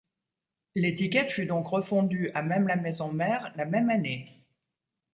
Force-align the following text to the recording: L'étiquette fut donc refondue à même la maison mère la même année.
L'étiquette 0.73 1.29
fut 1.29 1.45
donc 1.45 1.67
refondue 1.67 2.31
à 2.31 2.41
même 2.41 2.67
la 2.67 2.75
maison 2.75 3.13
mère 3.13 3.51
la 3.55 3.65
même 3.67 3.91
année. 3.91 4.41